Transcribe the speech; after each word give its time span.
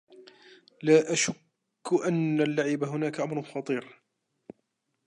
لا 0.83 1.15
شكّ 1.15 1.35
أنّ 2.07 2.41
اللّعب 2.41 2.83
هناك 2.83 3.19
أمر 3.19 3.41
خطير. 3.41 4.01